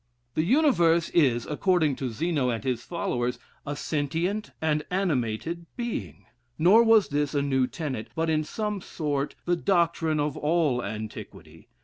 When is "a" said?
3.67-3.75, 7.35-7.43